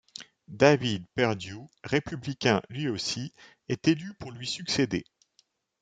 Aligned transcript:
David 0.47 1.05
Perdue, 1.15 1.59
républicain 1.83 2.63
lui 2.69 2.89
aussi, 2.89 3.35
est 3.69 3.87
élu 3.87 4.15
pour 4.15 4.31
lui 4.31 4.47
succéder. 4.47 5.05